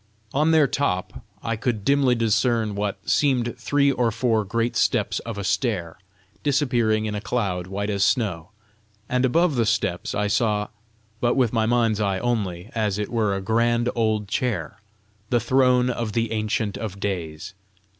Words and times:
On 0.33 0.49
their 0.49 0.65
top 0.65 1.21
I 1.43 1.55
could 1.55 1.85
dimly 1.85 2.15
discern 2.15 2.73
what 2.73 3.07
seemed 3.07 3.55
three 3.59 3.91
or 3.91 4.09
four 4.09 4.43
great 4.43 4.75
steps 4.75 5.19
of 5.19 5.37
a 5.37 5.43
stair, 5.43 5.99
disappearing 6.41 7.05
in 7.05 7.13
a 7.13 7.21
cloud 7.21 7.67
white 7.67 7.91
as 7.91 8.03
snow; 8.03 8.49
and 9.07 9.25
above 9.25 9.53
the 9.55 9.65
steps 9.67 10.15
I 10.15 10.25
saw, 10.25 10.69
but 11.19 11.35
with 11.35 11.53
my 11.53 11.67
mind's 11.67 12.01
eye 12.01 12.17
only, 12.17 12.71
as 12.73 12.97
it 12.97 13.09
were 13.09 13.35
a 13.35 13.41
grand 13.41 13.89
old 13.93 14.27
chair, 14.27 14.79
the 15.29 15.39
throne 15.39 15.91
of 15.91 16.13
the 16.13 16.31
Ancient 16.31 16.77
of 16.79 16.99
Days. 16.99 17.53